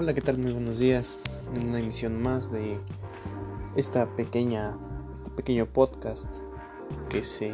Hola, 0.00 0.14
¿qué 0.14 0.20
tal? 0.20 0.38
Muy 0.38 0.52
buenos 0.52 0.78
días. 0.78 1.18
En 1.56 1.70
una 1.70 1.80
emisión 1.80 2.22
más 2.22 2.52
de 2.52 2.78
esta 3.74 4.14
pequeña, 4.14 4.78
este 5.12 5.28
pequeño 5.30 5.66
podcast 5.66 6.32
que 7.08 7.24
se 7.24 7.52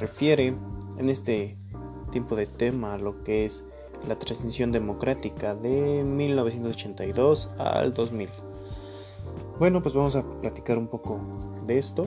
refiere 0.00 0.56
en 0.96 1.08
este 1.08 1.56
tiempo 2.10 2.34
de 2.34 2.46
tema 2.46 2.94
a 2.94 2.98
lo 2.98 3.22
que 3.22 3.44
es 3.44 3.62
la 4.08 4.18
transición 4.18 4.72
democrática 4.72 5.54
de 5.54 6.02
1982 6.02 7.48
al 7.58 7.94
2000. 7.94 8.28
Bueno, 9.60 9.80
pues 9.80 9.94
vamos 9.94 10.16
a 10.16 10.24
platicar 10.40 10.78
un 10.78 10.88
poco 10.88 11.20
de 11.64 11.78
esto 11.78 12.06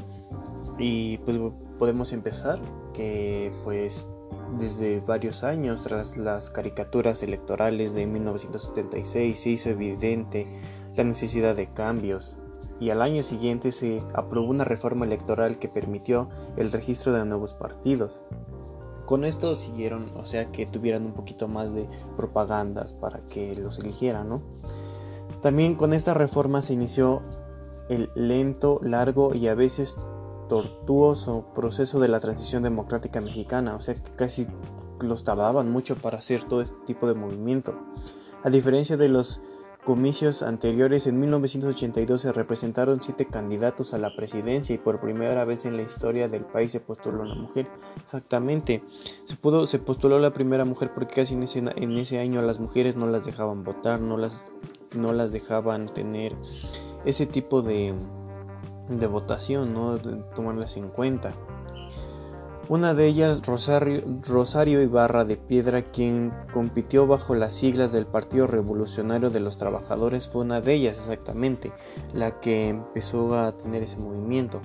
y 0.80 1.17
pues 1.20 1.38
podemos 1.80 2.12
empezar 2.12 2.59
que 2.94 3.53
pues 3.63 4.09
desde 4.58 4.99
varios 4.99 5.44
años, 5.44 5.81
tras 5.81 6.17
las 6.17 6.49
caricaturas 6.49 7.23
electorales 7.23 7.94
de 7.94 8.05
1976, 8.05 9.40
se 9.40 9.49
hizo 9.49 9.70
evidente 9.70 10.48
la 10.95 11.04
necesidad 11.04 11.55
de 11.55 11.71
cambios 11.73 12.38
y 12.80 12.90
al 12.90 13.02
año 13.02 13.21
siguiente 13.21 13.71
se 13.71 14.02
aprobó 14.13 14.49
una 14.49 14.63
reforma 14.63 15.05
electoral 15.05 15.59
que 15.59 15.70
permitió 15.70 16.30
el 16.57 16.71
registro 16.71 17.13
de 17.13 17.26
nuevos 17.26 17.54
partidos. 17.54 18.21
Con 19.05 19.23
esto 19.23 19.55
siguieron, 19.55 20.09
o 20.16 20.26
sea, 20.26 20.52
que 20.52 20.66
tuvieran 20.66 21.05
un 21.05 21.13
poquito 21.13 21.48
más 21.48 21.73
de 21.73 21.88
propagandas 22.18 22.93
para 22.93 23.20
que 23.20 23.55
los 23.55 23.77
eligieran, 23.79 24.29
¿no? 24.29 24.41
También 25.41 25.76
con 25.76 25.93
esta 25.93 26.13
reforma 26.13 26.62
se 26.62 26.73
inició 26.73 27.21
el 27.90 28.09
lento, 28.16 28.79
largo 28.82 29.35
y 29.35 29.48
a 29.48 29.55
veces 29.55 29.98
tortuoso 30.52 31.46
proceso 31.55 32.02
de 32.02 32.10
la 32.10 32.20
transición 32.20 32.64
democrática 32.64 33.22
mexicana, 33.22 33.73
o 33.73 33.80
sea 33.80 33.94
que 33.94 34.12
casi 34.18 34.48
los 35.00 35.24
tardaban 35.24 35.71
mucho 35.71 35.96
para 35.96 36.18
hacer 36.18 36.43
todo 36.43 36.62
este 36.62 36.76
tipo 36.85 37.08
de 37.08 37.13
movimiento. 37.13 37.74
A 38.43 38.49
diferencia 38.49 38.98
de 38.98 39.08
los 39.08 39.40
comicios 39.85 40.43
anteriores, 40.43 41.08
en 41.08 41.21
1982 41.21 42.20
se 42.20 42.34
representaron 42.34 43.02
siete 43.02 43.27
candidatos 43.27 43.93
a 43.93 43.98
la 43.98 44.13
presidencia 44.13 44.76
y 44.76 44.77
por 44.77 44.99
primera 44.99 45.46
vez 45.46 45.63
en 45.63 45.77
la 45.77 45.84
historia 45.84 46.27
del 46.27 46.43
país 46.43 46.74
se 46.74 46.82
postuló 46.82 47.21
una 47.21 47.36
mujer. 47.36 47.70
Exactamente, 48.02 48.84
se, 49.24 49.38
pudo, 49.38 49.65
se 49.68 49.80
postuló 49.80 50.20
la 50.20 50.34
primera 50.34 50.65
mujer 50.65 50.91
porque 50.93 51.15
casi 51.15 51.34
en 51.34 51.43
ese, 51.43 51.60
en 51.60 51.98
ese 51.98 52.20
año 52.20 52.41
las 52.41 52.60
mujeres 52.60 52.98
no 52.98 53.08
las 53.08 53.24
dejaban 53.24 53.63
votar, 53.63 54.02
no 54.02 54.18
las, 54.18 54.48
no 54.93 55.13
las 55.13 55.32
dejaban 55.32 55.88
tener 55.93 56.36
ese 57.05 57.26
tipo 57.26 57.62
de 57.62 57.96
de 58.99 59.07
votación, 59.07 59.73
¿no? 59.73 59.97
De 59.97 60.17
tomarlas 60.35 60.77
en 60.77 60.89
cuenta. 60.89 61.31
Una 62.70 62.93
de 62.93 63.07
ellas, 63.07 63.45
Rosario, 63.45 64.01
Rosario 64.25 64.81
Ibarra 64.81 65.25
de 65.25 65.35
Piedra, 65.35 65.81
quien 65.81 66.31
compitió 66.53 67.06
bajo 67.06 67.35
las 67.35 67.53
siglas 67.53 67.91
del 67.91 68.06
Partido 68.06 68.47
Revolucionario 68.47 69.29
de 69.29 69.41
los 69.41 69.57
Trabajadores, 69.57 70.29
fue 70.29 70.44
una 70.44 70.62
de 70.62 70.75
ellas 70.75 71.00
exactamente, 71.00 71.73
la 72.13 72.39
que 72.39 72.69
empezó 72.69 73.38
a 73.38 73.57
tener 73.57 73.84
ese 73.84 73.97
movimiento. 73.97 74.62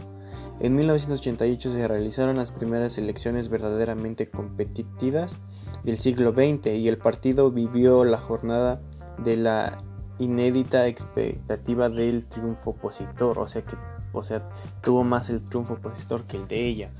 En 0.60 0.76
1988 0.76 1.72
se 1.72 1.88
realizaron 1.88 2.36
las 2.36 2.50
primeras 2.50 2.96
elecciones 2.96 3.48
verdaderamente 3.48 4.30
competitivas 4.30 5.38
del 5.82 5.98
siglo 5.98 6.32
XX 6.32 6.66
y 6.76 6.88
el 6.88 6.98
partido 6.98 7.50
vivió 7.50 8.04
la 8.04 8.18
jornada 8.18 8.80
de 9.18 9.36
la 9.36 9.82
inédita 10.18 10.86
expectativa 10.86 11.88
del 11.88 12.26
triunfo 12.26 12.70
opositor, 12.70 13.38
o 13.38 13.48
sea 13.48 13.62
que 13.62 13.76
o 14.20 14.24
sea, 14.24 14.48
tuvo 14.82 15.04
más 15.04 15.30
el 15.30 15.46
triunfo 15.48 15.74
opositor 15.74 16.24
que 16.24 16.36
el 16.36 16.48
de 16.48 16.66
ella. 16.66 16.90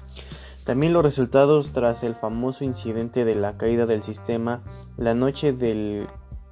También 0.65 0.93
los 0.93 1.05
resultados 1.05 1.71
tras 1.71 2.03
el 2.03 2.17
famoso 2.17 2.65
incidente 2.65 3.25
de 3.25 3.37
la 3.37 3.57
caída 3.57 3.87
del 3.87 4.03
sistema, 4.03 4.63
la 4.97 5.15
noche 5.15 5.53
del 5.53 6.09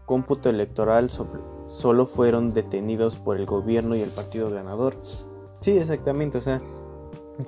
cómputo 0.07 0.51
electoral 0.51 1.11
solo 1.11 2.07
fueron 2.07 2.53
detenidos 2.53 3.17
por 3.17 3.37
el 3.37 3.47
gobierno 3.47 3.97
y 3.97 4.03
el 4.03 4.11
partido 4.11 4.51
ganador. 4.51 4.95
Sí, 5.61 5.77
exactamente, 5.79 6.39
o 6.39 6.43
sea, 6.43 6.61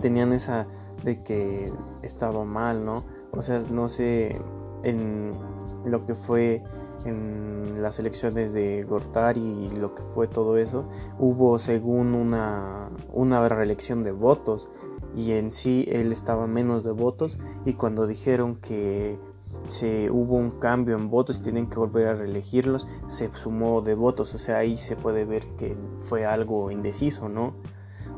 tenían 0.00 0.32
esa 0.32 0.66
de 1.04 1.22
que 1.22 1.72
estaba 2.02 2.44
mal, 2.44 2.84
¿no? 2.84 3.04
O 3.32 3.42
sea, 3.42 3.60
no 3.70 3.88
sé, 3.88 4.40
en 4.82 5.34
lo 5.84 6.06
que 6.06 6.14
fue 6.14 6.62
en 7.04 7.82
las 7.82 7.98
elecciones 7.98 8.52
de 8.52 8.84
Gortari 8.84 9.40
y 9.40 9.68
lo 9.76 9.94
que 9.94 10.02
fue 10.02 10.28
todo 10.28 10.56
eso, 10.56 10.88
hubo 11.18 11.58
según 11.58 12.14
una, 12.14 12.90
una 13.12 13.48
reelección 13.48 14.02
de 14.02 14.12
votos 14.12 14.68
y 15.14 15.32
en 15.32 15.52
sí 15.52 15.86
él 15.90 16.12
estaba 16.12 16.46
menos 16.46 16.84
de 16.84 16.92
votos 16.92 17.38
y 17.64 17.74
cuando 17.74 18.06
dijeron 18.06 18.56
que 18.56 19.18
se 19.68 20.10
hubo 20.10 20.36
un 20.36 20.50
cambio 20.52 20.96
en 20.96 21.10
votos 21.10 21.42
tienen 21.42 21.68
que 21.68 21.76
volver 21.76 22.08
a 22.08 22.14
reelegirlos, 22.14 22.86
se 23.08 23.30
sumó 23.34 23.80
de 23.80 23.94
votos, 23.94 24.34
o 24.34 24.38
sea, 24.38 24.58
ahí 24.58 24.76
se 24.76 24.96
puede 24.96 25.24
ver 25.24 25.44
que 25.56 25.76
fue 26.02 26.24
algo 26.24 26.70
indeciso, 26.70 27.28
¿no? 27.28 27.54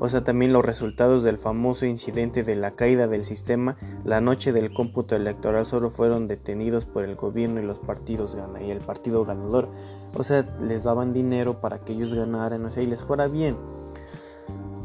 O 0.00 0.09
sea, 0.09 0.22
también 0.22 0.53
los 0.53 0.64
resultados 0.64 1.25
del 1.25 1.38
famoso 1.38 1.86
incidente 1.86 2.44
de 2.44 2.56
la 2.56 2.72
caída 2.72 3.09
del 3.09 3.25
sistema, 3.25 3.76
la 4.04 4.20
noche 4.20 4.53
del 4.53 4.72
cómputo 4.72 5.16
electoral 5.16 5.66
solo 5.66 5.91
fueron 5.91 6.28
detenidos 6.28 6.84
por 6.84 7.04
el 7.04 7.16
gobierno 7.16 7.60
y 7.60 7.64
los 7.64 7.78
partidos 7.78 8.36
y 8.60 8.70
el 8.70 8.81
partido 8.81 9.25
ganador. 9.25 9.69
O 10.14 10.22
sea, 10.22 10.47
les 10.62 10.84
daban 10.84 11.12
dinero 11.12 11.60
para 11.60 11.81
que 11.81 11.92
ellos 11.92 12.14
ganaran, 12.14 12.64
o 12.64 12.70
sea, 12.70 12.82
y 12.82 12.86
les 12.86 13.03
fuera 13.03 13.26
bien. 13.26 13.56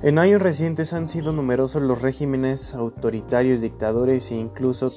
En 0.02 0.20
años 0.20 0.42
recientes 0.42 0.92
han 0.92 1.08
sido 1.08 1.32
numerosos 1.32 1.82
los 1.82 2.02
regímenes 2.02 2.74
autoritarios, 2.74 3.62
dictadores 3.62 4.32
e 4.32 4.36
incluso 4.36 4.92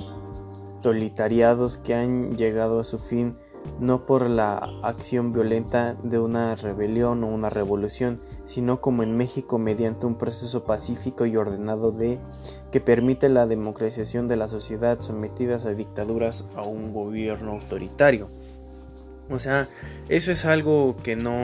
totalitariados 0.83 1.78
que 1.78 1.94
han 1.94 2.37
llegado 2.37 2.78
a 2.78 2.84
su 2.84 2.98
fin 2.98 3.37
no 3.81 4.06
por 4.06 4.28
la 4.31 4.56
acción 4.82 5.32
violenta 5.32 5.94
de 6.03 6.19
una 6.19 6.54
rebelión 6.56 7.25
o 7.25 7.28
una 7.28 7.50
revolución, 7.50 8.21
sino 8.44 8.81
como 8.81 9.03
en 9.03 9.16
México 9.16 9.59
mediante 9.59 10.06
un 10.06 10.16
proceso 10.16 10.65
pacífico 10.65 11.27
y 11.27 11.37
ordenado 11.37 11.93
de 11.93 12.19
que 12.72 12.81
permite 12.81 13.28
la 13.28 13.47
democratización 13.47 14.28
de 14.28 14.37
la 14.37 14.49
sociedad 14.49 15.00
sometidas 15.00 15.65
a 15.65 15.75
dictaduras 15.75 16.49
a 16.56 16.62
un 16.62 16.93
gobierno 16.93 17.53
autoritario. 17.53 18.28
O 19.28 19.38
sea, 19.41 19.69
eso 20.09 20.31
es 20.31 20.44
algo 20.44 20.97
que 21.03 21.16
no, 21.16 21.34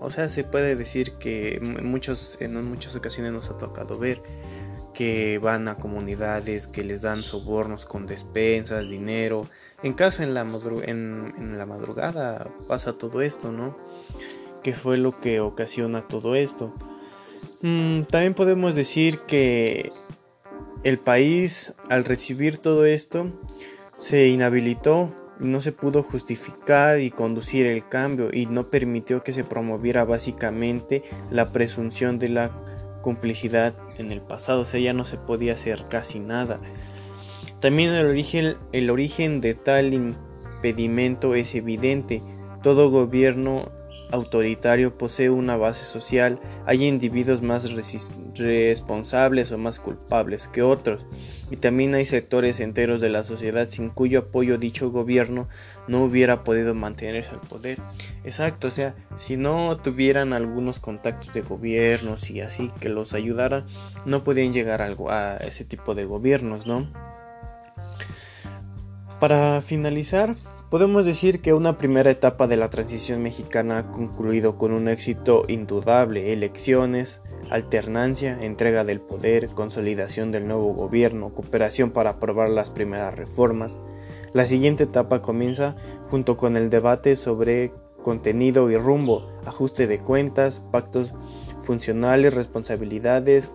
o 0.00 0.10
sea, 0.10 0.30
se 0.30 0.42
puede 0.42 0.74
decir 0.74 1.12
que 1.18 1.56
en, 1.56 1.86
muchos, 1.86 2.38
en 2.40 2.64
muchas 2.64 2.96
ocasiones 2.96 3.32
nos 3.32 3.50
ha 3.50 3.58
tocado 3.58 3.98
ver 3.98 4.22
que 4.94 5.38
van 5.38 5.68
a 5.68 5.76
comunidades 5.76 6.66
que 6.66 6.84
les 6.84 7.02
dan 7.02 7.22
sobornos 7.22 7.84
con 7.84 8.06
despensas, 8.06 8.88
dinero, 8.88 9.48
en 9.82 9.92
caso 9.92 10.22
en 10.22 10.32
la, 10.32 10.46
en, 10.86 11.58
la 11.58 11.66
madrugada 11.66 12.50
pasa 12.66 12.94
todo 12.94 13.20
esto, 13.20 13.52
¿no? 13.52 13.76
¿Qué 14.62 14.72
fue 14.72 14.96
lo 14.96 15.20
que 15.20 15.40
ocasiona 15.40 16.08
todo 16.08 16.36
esto? 16.36 16.72
Mm, 17.60 18.04
también 18.04 18.32
podemos 18.32 18.74
decir 18.74 19.18
que 19.26 19.92
el 20.84 20.98
país 20.98 21.74
al 21.90 22.04
recibir 22.04 22.58
todo 22.58 22.86
esto 22.86 23.30
se 23.98 24.28
inhabilitó, 24.28 25.14
no 25.38 25.60
se 25.60 25.72
pudo 25.72 26.02
justificar 26.02 27.00
y 27.00 27.10
conducir 27.10 27.66
el 27.66 27.86
cambio 27.88 28.30
y 28.32 28.46
no 28.46 28.70
permitió 28.70 29.22
que 29.22 29.32
se 29.32 29.44
promoviera 29.44 30.04
básicamente 30.04 31.02
la 31.30 31.52
presunción 31.52 32.18
de 32.18 32.28
la 32.30 32.50
complicidad 33.02 33.74
en 33.98 34.12
el 34.12 34.20
pasado, 34.20 34.62
o 34.62 34.64
sea, 34.64 34.80
ya 34.80 34.92
no 34.92 35.04
se 35.04 35.16
podía 35.16 35.54
hacer 35.54 35.84
casi 35.88 36.18
nada. 36.18 36.60
También 37.60 37.90
el 37.90 38.06
origen, 38.06 38.56
el 38.72 38.90
origen 38.90 39.40
de 39.40 39.54
tal 39.54 39.94
impedimento 39.94 41.34
es 41.34 41.54
evidente. 41.54 42.22
Todo 42.62 42.90
gobierno 42.90 43.70
autoritario 44.10 44.96
posee 44.96 45.30
una 45.30 45.56
base 45.56 45.84
social, 45.84 46.40
hay 46.66 46.84
individuos 46.84 47.42
más 47.42 47.72
responsables 48.36 49.50
o 49.52 49.58
más 49.58 49.78
culpables 49.78 50.48
que 50.48 50.62
otros, 50.62 51.04
y 51.50 51.56
también 51.56 51.94
hay 51.94 52.06
sectores 52.06 52.60
enteros 52.60 53.00
de 53.00 53.10
la 53.10 53.22
sociedad 53.22 53.68
sin 53.68 53.90
cuyo 53.90 54.20
apoyo 54.20 54.58
dicho 54.58 54.90
gobierno 54.90 55.48
no 55.88 56.02
hubiera 56.02 56.44
podido 56.44 56.74
mantenerse 56.74 57.30
al 57.30 57.40
poder. 57.40 57.78
Exacto, 58.24 58.68
o 58.68 58.70
sea, 58.70 58.94
si 59.16 59.36
no 59.36 59.76
tuvieran 59.76 60.32
algunos 60.32 60.78
contactos 60.78 61.32
de 61.32 61.42
gobiernos 61.42 62.30
y 62.30 62.40
así 62.40 62.70
que 62.80 62.88
los 62.88 63.14
ayudaran, 63.14 63.64
no 64.06 64.24
podían 64.24 64.52
llegar 64.52 64.82
a, 64.82 65.36
ese 65.38 65.64
tipo 65.64 65.94
de 65.94 66.04
gobiernos, 66.04 66.66
¿no? 66.66 66.88
Para 69.20 69.62
finalizar, 69.62 70.36
podemos 70.74 71.04
decir 71.04 71.40
que 71.40 71.54
una 71.54 71.78
primera 71.78 72.10
etapa 72.10 72.48
de 72.48 72.56
la 72.56 72.68
transición 72.68 73.22
mexicana 73.22 73.78
ha 73.78 73.92
concluido 73.92 74.58
con 74.58 74.72
un 74.72 74.88
éxito 74.88 75.44
indudable, 75.46 76.32
elecciones, 76.32 77.20
alternancia, 77.48 78.42
entrega 78.42 78.82
del 78.82 79.00
poder, 79.00 79.50
consolidación 79.50 80.32
del 80.32 80.48
nuevo 80.48 80.74
gobierno, 80.74 81.32
cooperación 81.32 81.92
para 81.92 82.10
aprobar 82.10 82.50
las 82.50 82.70
primeras 82.70 83.14
reformas. 83.14 83.78
La 84.32 84.46
siguiente 84.46 84.82
etapa 84.82 85.22
comienza 85.22 85.76
junto 86.10 86.36
con 86.36 86.56
el 86.56 86.70
debate 86.70 87.14
sobre 87.14 87.72
contenido 88.02 88.68
y 88.68 88.76
rumbo, 88.76 89.30
ajuste 89.46 89.86
de 89.86 90.00
cuentas, 90.00 90.60
pactos 90.72 91.14
funcionales, 91.60 92.34
responsabilidades 92.34 93.48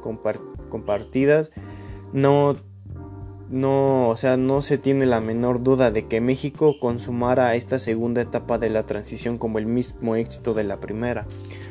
compartidas, 0.70 1.52
no 2.14 2.56
no, 3.50 4.10
o 4.10 4.18
sea, 4.18 4.38
no 4.38 4.62
se 4.62 4.78
tiene 4.78 5.06
la 5.06 5.22
menor 5.22 5.64
duda 5.64 5.92
de 5.92 6.08
que 6.08 6.22
México 6.22 6.76
consumara 6.80 7.56
esta 7.56 7.80
segunda 7.80 8.22
etapa 8.22 8.60
de 8.60 8.70
la 8.70 8.86
transición 8.86 9.38
como 9.38 9.58
el 9.58 9.66
mismo 9.66 10.16
éxito 10.16 10.54
de 10.54 10.64
la 10.64 10.80
primera. 10.80 11.26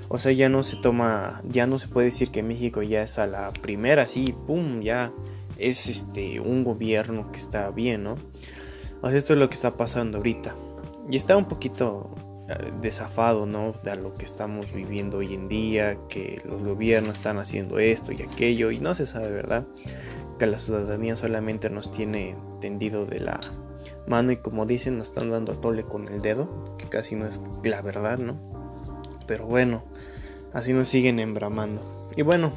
O 0.09 0.19
sea, 0.19 0.33
ya 0.33 0.49
no 0.49 0.63
se 0.63 0.77
toma, 0.77 1.43
ya 1.49 1.67
no 1.67 1.79
se 1.79 1.89
puede 1.89 2.07
decir 2.07 2.31
que 2.31 2.43
México 2.43 2.83
ya 2.83 3.03
es 3.03 3.19
a 3.19 3.27
la 3.27 3.53
primera, 3.53 4.09
sí, 4.09 4.35
pum, 4.47 4.81
ya 4.81 5.13
es 5.57 5.89
este 5.89 6.41
un 6.41 6.65
gobierno 6.65 7.31
que 7.31 7.39
está 7.39 7.71
bien, 7.71 8.05
¿no? 8.05 8.17
O 9.01 9.09
sea, 9.09 9.19
esto 9.19 9.35
es 9.35 9.39
lo 9.39 9.49
que 9.49 9.55
está 9.55 9.77
pasando 9.77 10.19
ahorita. 10.19 10.57
Y 11.11 11.17
está 11.17 11.37
un 11.37 11.45
poquito 11.45 12.11
eh, 12.49 12.73
desafado, 12.83 13.47
¿no? 13.47 13.75
De 13.85 13.95
lo 13.95 14.15
que 14.15 14.25
estamos 14.25 14.73
viviendo 14.73 15.19
hoy 15.19 15.35
en 15.35 15.47
día, 15.47 15.97
que 16.09 16.43
los 16.45 16.63
gobiernos 16.63 17.19
están 17.19 17.39
haciendo 17.39 17.79
esto 17.79 18.11
y 18.11 18.23
aquello, 18.23 18.71
y 18.71 18.81
no 18.81 18.95
se 18.95 19.07
sabe, 19.07 19.31
¿verdad? 19.31 19.65
Que 20.39 20.47
la 20.47 20.59
ciudadanía 20.59 21.17
solamente 21.17 21.71
nos 21.71 21.91
tiene 21.91 22.37
tendido 22.61 23.07
de 23.07 23.21
la 23.21 23.41
mano 24.07 24.33
y 24.33 24.37
como 24.39 24.67
dicen 24.67 24.99
nos 24.99 25.09
están 25.09 25.31
dando 25.31 25.59
tole 25.59 25.85
con 25.85 26.09
el 26.09 26.23
dedo, 26.23 26.77
que 26.79 26.89
casi 26.89 27.15
no 27.15 27.27
es 27.27 27.41
la 27.63 27.83
verdad, 27.83 28.19
¿no? 28.19 28.37
Pero 29.27 29.47
bueno, 29.47 29.83
así 30.53 30.73
nos 30.73 30.89
siguen 30.89 31.21
embramando. 31.21 31.83
Y 32.17 32.23
bueno, 32.23 32.53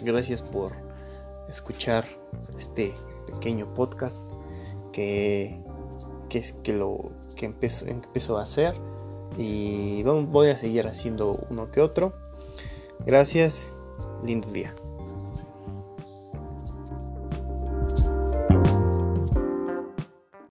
gracias 0.00 0.42
por 0.42 0.72
escuchar 1.48 2.06
este 2.58 2.94
pequeño 3.26 3.74
podcast 3.74 4.20
que, 4.92 5.60
que, 6.28 6.42
que 6.62 6.72
lo 6.72 7.10
que 7.36 7.46
empezó, 7.46 7.86
empezó 7.86 8.38
a 8.38 8.42
hacer 8.42 8.74
y 9.36 10.02
voy 10.02 10.48
a 10.48 10.58
seguir 10.58 10.86
haciendo 10.86 11.46
uno 11.50 11.70
que 11.70 11.80
otro. 11.80 12.14
Gracias, 13.04 13.76
lindo 14.24 14.50
día. 14.50 14.74